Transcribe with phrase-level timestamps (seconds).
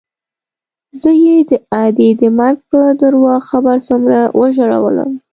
[1.01, 1.51] زه يې د
[1.83, 5.11] ادې د مرګ په درواغ خبر څومره وژړولوم.